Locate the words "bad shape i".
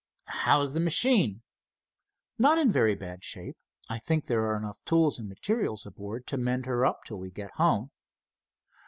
2.95-3.99